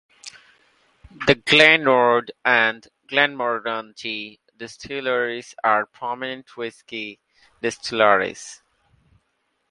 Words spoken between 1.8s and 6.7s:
Ord and Glenmorangie distilleries are prominent